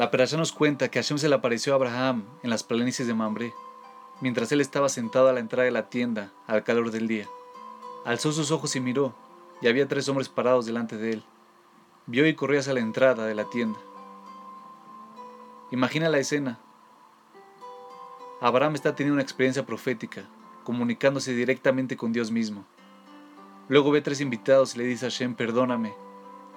La 0.00 0.10
perasha 0.10 0.38
nos 0.38 0.52
cuenta 0.52 0.90
que 0.90 0.98
Hashem 0.98 1.18
se 1.18 1.28
le 1.28 1.34
apareció 1.34 1.74
a 1.74 1.76
Abraham 1.76 2.24
en 2.42 2.48
las 2.48 2.64
planicies 2.64 3.06
de 3.06 3.12
Mamre, 3.12 3.52
mientras 4.22 4.50
él 4.50 4.62
estaba 4.62 4.88
sentado 4.88 5.28
a 5.28 5.34
la 5.34 5.40
entrada 5.40 5.66
de 5.66 5.72
la 5.72 5.90
tienda 5.90 6.32
al 6.46 6.64
calor 6.64 6.90
del 6.90 7.06
día. 7.06 7.28
Alzó 8.06 8.32
sus 8.32 8.50
ojos 8.50 8.74
y 8.76 8.80
miró, 8.80 9.14
y 9.60 9.68
había 9.68 9.88
tres 9.88 10.08
hombres 10.08 10.30
parados 10.30 10.64
delante 10.64 10.96
de 10.96 11.12
él. 11.12 11.24
Vio 12.06 12.26
y 12.26 12.34
corrió 12.34 12.60
hacia 12.60 12.72
la 12.72 12.80
entrada 12.80 13.26
de 13.26 13.34
la 13.34 13.44
tienda. 13.50 13.78
Imagina 15.70 16.08
la 16.08 16.16
escena. 16.16 16.58
Abraham 18.40 18.76
está 18.76 18.94
teniendo 18.94 19.16
una 19.16 19.22
experiencia 19.22 19.66
profética, 19.66 20.24
comunicándose 20.64 21.34
directamente 21.34 21.98
con 21.98 22.14
Dios 22.14 22.30
mismo. 22.30 22.64
Luego 23.68 23.90
ve 23.90 24.00
tres 24.00 24.22
invitados 24.22 24.74
y 24.74 24.78
le 24.78 24.84
dice 24.84 25.04
a 25.04 25.10
Hashem, 25.10 25.34
perdóname, 25.34 25.92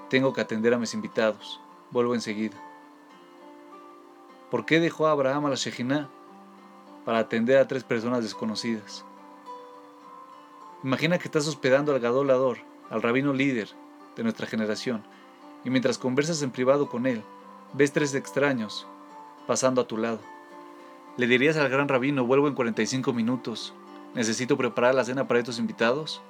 tengo 0.09 0.31
que 0.31 0.39
atender 0.39 0.73
a 0.73 0.79
mis 0.79 0.93
invitados, 0.93 1.59
vuelvo 1.91 2.15
enseguida. 2.15 2.55
¿Por 4.53 4.67
qué 4.67 4.79
dejó 4.79 5.07
Abraham 5.07 5.47
a 5.47 5.49
la 5.49 5.55
Shejinah? 5.55 6.07
Para 7.05 7.17
atender 7.17 7.57
a 7.57 7.67
tres 7.67 7.83
personas 7.83 8.21
desconocidas. 8.21 9.03
Imagina 10.83 11.17
que 11.17 11.27
estás 11.27 11.47
hospedando 11.47 11.91
al 11.91 11.99
Gadolador, 11.99 12.59
al 12.91 13.01
rabino 13.01 13.33
líder 13.33 13.69
de 14.15 14.21
nuestra 14.21 14.45
generación, 14.45 15.03
y 15.65 15.71
mientras 15.71 15.97
conversas 15.97 16.43
en 16.43 16.51
privado 16.51 16.87
con 16.87 17.07
él, 17.07 17.23
ves 17.73 17.93
tres 17.93 18.13
extraños 18.13 18.85
pasando 19.47 19.81
a 19.81 19.87
tu 19.87 19.97
lado. 19.97 20.19
¿Le 21.17 21.25
dirías 21.25 21.57
al 21.57 21.69
gran 21.69 21.87
rabino, 21.87 22.23
vuelvo 22.23 22.47
en 22.47 22.53
45 22.53 23.11
minutos, 23.11 23.73
necesito 24.13 24.55
preparar 24.55 24.93
la 24.93 25.03
cena 25.03 25.27
para 25.27 25.39
estos 25.39 25.57
invitados? 25.57 26.21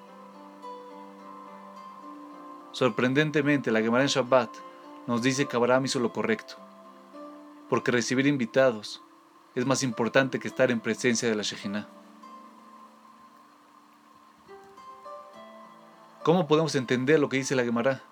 Sorprendentemente, 2.72 3.70
la 3.70 3.82
Gemara 3.82 4.06
en 4.06 4.10
Shabbat 4.10 4.50
nos 5.08 5.22
dice 5.22 5.46
que 5.46 5.58
Abraham 5.58 5.84
hizo 5.84 6.00
lo 6.00 6.14
correcto, 6.14 6.63
porque 7.74 7.90
recibir 7.90 8.28
invitados 8.28 9.02
es 9.56 9.66
más 9.66 9.82
importante 9.82 10.40
que 10.40 10.48
estar 10.48 10.70
en 10.70 10.80
presencia 10.80 11.28
de 11.28 11.34
la 11.34 11.42
Shejinah. 11.42 11.88
¿Cómo 16.22 16.46
podemos 16.46 16.76
entender 16.76 17.20
lo 17.20 17.30
que 17.30 17.38
dice 17.38 17.56
la 17.56 17.64
Gemara? 17.64 18.04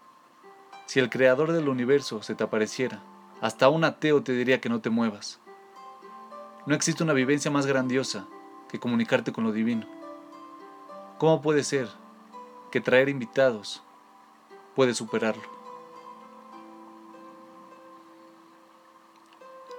Si 0.88 1.00
el 1.00 1.12
creador 1.12 1.52
del 1.52 1.70
universo 1.70 2.24
se 2.24 2.34
te 2.34 2.44
apareciera, 2.44 3.04
hasta 3.40 3.70
un 3.70 3.84
ateo 3.84 4.24
te 4.24 4.32
diría 4.32 4.60
que 4.60 4.70
no 4.70 4.82
te 4.82 4.90
muevas. 4.90 5.40
No 6.66 6.74
existe 6.74 7.04
una 7.04 7.14
vivencia 7.14 7.52
más 7.52 7.68
grandiosa 7.68 8.26
que 8.68 8.80
comunicarte 8.80 9.32
con 9.32 9.44
lo 9.44 9.52
divino. 9.52 9.86
¿Cómo 11.20 11.44
puede 11.44 11.64
ser 11.64 11.88
que 12.72 12.82
traer 12.82 13.10
invitados 13.10 13.84
puede 14.76 14.96
superarlo? 14.96 15.61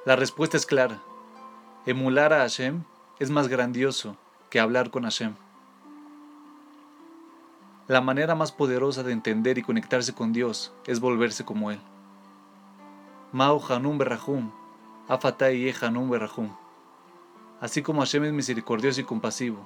La 0.05 0.17
respuesta 0.17 0.57
es 0.57 0.67
clara. 0.67 1.01
Emular 1.87 2.33
a 2.33 2.39
Hashem 2.39 2.83
es 3.21 3.31
más 3.31 3.47
grandioso 3.47 4.17
que 4.51 4.59
hablar 4.59 4.91
con 4.91 5.05
Hashem. 5.05 5.37
La 7.87 8.01
manera 8.01 8.35
más 8.35 8.51
poderosa 8.51 9.05
de 9.05 9.13
entender 9.13 9.59
y 9.59 9.63
conectarse 9.63 10.13
con 10.13 10.33
Dios 10.33 10.73
es 10.87 10.99
volverse 10.99 11.45
como 11.45 11.71
Él. 11.71 11.79
Mao 13.31 13.63
Hanum 13.69 13.97
Berrahum, 13.97 14.51
Afatai 15.07 15.73
Hanum 15.81 16.11
Berrahum. 16.11 16.53
Así 17.61 17.81
como 17.81 18.01
Hashem 18.01 18.25
es 18.25 18.33
misericordioso 18.33 19.01
y 19.01 19.05
compasivo, 19.05 19.65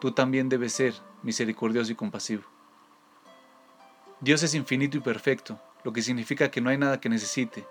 tú 0.00 0.10
también 0.10 0.48
debes 0.48 0.72
ser 0.72 0.94
misericordioso 1.22 1.92
y 1.92 1.94
compasivo. 1.94 2.42
Dios 4.20 4.42
es 4.42 4.56
infinito 4.56 4.96
y 4.96 5.00
perfecto, 5.00 5.60
lo 5.84 5.92
que 5.92 6.02
significa 6.02 6.50
que 6.50 6.60
no 6.60 6.70
hay 6.70 6.78
nada 6.78 6.98
que 6.98 7.08
necesite. 7.08 7.64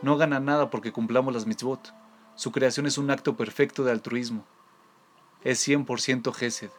No 0.00 0.16
gana 0.16 0.38
nada 0.38 0.70
porque 0.70 0.92
cumplamos 0.92 1.34
las 1.34 1.46
mitzvot. 1.46 1.92
Su 2.36 2.52
creación 2.52 2.86
es 2.86 2.98
un 2.98 3.10
acto 3.10 3.36
perfecto 3.36 3.82
de 3.82 3.90
altruismo. 3.90 4.44
Es 5.42 5.66
100% 5.66 6.32
Gesed, 6.32 6.70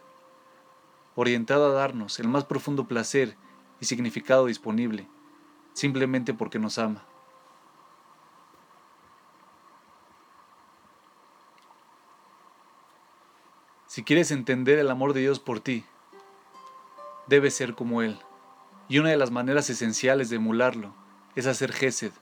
orientado 1.15 1.65
a 1.65 1.73
darnos 1.73 2.19
el 2.19 2.29
más 2.29 2.45
profundo 2.45 2.87
placer 2.87 3.35
y 3.81 3.85
significado 3.85 4.45
disponible, 4.45 5.07
simplemente 5.73 6.33
porque 6.33 6.59
nos 6.59 6.77
ama. 6.77 7.03
Si 13.85 14.03
quieres 14.03 14.31
entender 14.31 14.79
el 14.79 14.91
amor 14.91 15.13
de 15.13 15.21
Dios 15.21 15.39
por 15.39 15.59
ti, 15.59 15.83
debes 17.27 17.53
ser 17.53 17.75
como 17.75 18.01
Él. 18.01 18.17
Y 18.87 18.99
una 18.99 19.09
de 19.09 19.17
las 19.17 19.31
maneras 19.31 19.69
esenciales 19.69 20.29
de 20.29 20.37
emularlo 20.37 20.93
es 21.35 21.47
hacer 21.47 21.73
Gesed 21.73 22.13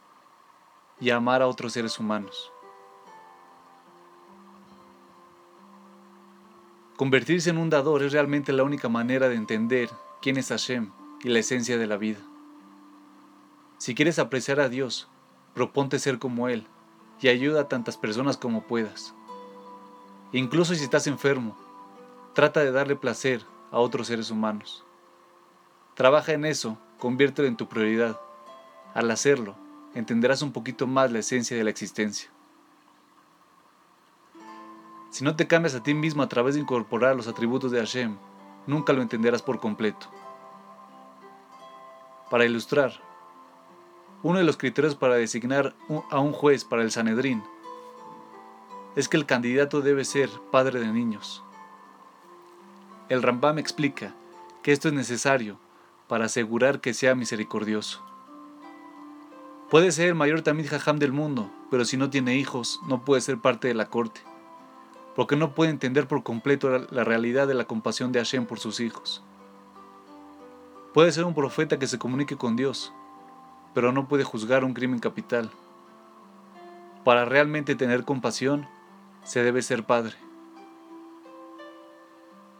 y 1.00 1.12
amar 1.12 1.41
a 1.41 1.47
otros 1.47 1.74
seres 1.74 2.00
humanos. 2.00 2.52
Convertirse 6.96 7.52
en 7.52 7.59
un 7.59 7.69
dador 7.69 8.02
es 8.02 8.12
realmente 8.12 8.52
la 8.52 8.63
única 8.63 8.90
manera 8.90 9.30
de 9.30 9.35
entender 9.35 9.90
quién 10.22 10.38
es 10.38 10.50
Hashem 10.50 10.91
y 11.24 11.30
la 11.30 11.40
esencia 11.40 11.78
de 11.78 11.85
la 11.85 11.97
vida. 11.97 12.19
Si 13.78 13.94
quieres 13.94 14.18
apreciar 14.18 14.59
a 14.59 14.69
Dios, 14.69 15.08
proponte 15.53 16.00
ser 16.00 16.18
como 16.18 16.50
Él 16.50 16.66
y 17.22 17.28
ayuda 17.28 17.62
a 17.62 17.68
tantas 17.68 17.97
personas 17.97 18.38
como 18.38 18.64
puedas. 18.64 19.14
Incluso 20.31 20.74
si 20.74 20.84
estás 20.84 21.06
enfermo, 21.06 21.56
trata 22.34 22.62
de 22.62 22.72
darle 22.72 22.96
placer 22.96 23.44
a 23.72 23.78
otros 23.78 24.08
seres 24.08 24.31
humanos. 24.31 24.84
Trabaja 25.94 26.34
en 26.34 26.46
eso, 26.46 26.78
conviértelo 27.00 27.47
en 27.47 27.58
tu 27.58 27.68
prioridad. 27.68 28.19
Al 28.94 29.12
hacerlo, 29.12 29.56
entenderás 29.93 30.41
un 30.41 30.51
poquito 30.51 30.87
más 30.87 31.11
la 31.11 31.19
esencia 31.19 31.57
de 31.57 31.63
la 31.63 31.69
existencia. 31.69 32.29
Si 35.09 35.23
no 35.23 35.35
te 35.35 35.47
cambias 35.47 35.73
a 35.73 35.83
ti 35.83 35.93
mismo 35.93 36.21
a 36.21 36.29
través 36.29 36.55
de 36.55 36.61
incorporar 36.61 37.15
los 37.15 37.27
atributos 37.27 37.71
de 37.71 37.79
Hashem, 37.79 38.17
nunca 38.67 38.93
lo 38.93 39.01
entenderás 39.01 39.41
por 39.41 39.59
completo. 39.59 40.07
Para 42.29 42.45
ilustrar, 42.45 43.01
uno 44.21 44.39
de 44.39 44.43
los 44.43 44.57
criterios 44.57 44.95
para 44.95 45.15
designar 45.15 45.73
a 46.09 46.19
un 46.19 46.33
juez 46.33 46.65
para 46.65 46.83
el 46.83 46.91
Sanedrín 46.91 47.43
es 48.95 49.07
que 49.07 49.17
el 49.17 49.25
candidato 49.25 49.81
debe 49.81 50.03
ser 50.03 50.29
padre 50.51 50.79
de 50.79 50.87
niños. 50.87 51.43
El 53.09 53.23
Rambam 53.23 53.59
explica 53.59 54.13
que 54.63 54.71
esto 54.71 54.87
es 54.87 54.93
necesario 54.93 55.59
para 56.07 56.25
asegurar 56.25 56.81
que 56.81 56.93
sea 56.93 57.15
misericordioso. 57.15 58.03
Puede 59.69 59.91
ser 59.91 60.07
el 60.07 60.16
mayor 60.16 60.44
Tamid 60.44 60.69
Jajam 60.69 60.97
del 60.97 61.11
mundo, 61.11 61.51
pero 61.69 61.83
si 61.83 61.97
no 61.97 62.09
tiene 62.09 62.38
hijos, 62.38 62.79
no 62.88 63.03
puede 63.03 63.19
ser 63.19 63.38
parte 63.38 63.67
de 63.67 63.73
la 63.73 63.89
corte, 63.89 64.22
porque 65.13 65.35
no 65.35 65.53
puede 65.55 65.72
entender 65.72 66.07
por 66.07 66.23
completo 66.23 66.69
la 66.89 67.03
realidad 67.03 67.50
de 67.50 67.53
la 67.53 67.66
compasión 67.66 68.13
de 68.13 68.19
Hashem 68.19 68.45
por 68.45 68.59
sus 68.59 68.79
hijos. 68.79 69.23
Puede 70.94 71.11
ser 71.11 71.25
un 71.25 71.33
profeta 71.33 71.78
que 71.78 71.88
se 71.88 72.00
comunique 72.00 72.38
con 72.38 72.55
Dios, 72.55 72.94
pero 73.73 73.91
no 73.91 74.07
puede 74.07 74.23
juzgar 74.23 74.63
un 74.63 74.73
crimen 74.73 75.00
capital. 75.00 75.51
Para 77.03 77.25
realmente 77.25 77.75
tener 77.75 78.05
compasión, 78.05 78.69
se 79.25 79.44
debe 79.44 79.61
ser 79.61 79.84
padre. 79.84 80.16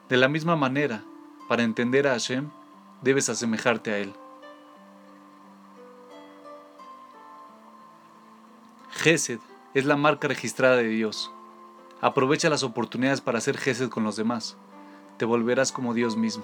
De 0.10 0.18
la 0.18 0.28
misma 0.28 0.58
manera, 0.58 1.06
para 1.48 1.64
entender 1.64 2.06
a 2.06 2.12
Hashem, 2.12 2.50
debes 3.02 3.30
asemejarte 3.30 3.94
a 3.94 3.98
Él. 4.00 4.14
Gesed 8.98 9.40
es 9.76 9.86
la 9.86 9.96
marca 9.96 10.28
registrada 10.28 10.78
de 10.78 10.88
Dios. 10.88 11.32
Aprovecha 12.02 12.50
las 12.50 12.64
oportunidades 12.64 13.22
para 13.22 13.38
hacer 13.38 13.56
Gesed 13.56 13.90
con 13.90 14.04
los 14.04 14.16
demás. 14.16 14.58
Te 15.18 15.26
volverás 15.26 15.72
como 15.72 15.94
Dios 15.94 16.18
mismo. 16.18 16.44